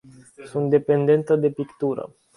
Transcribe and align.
Sunt 0.45 0.69
dependentă 0.69 1.35
de 1.35 1.51
pictură. 1.51 2.15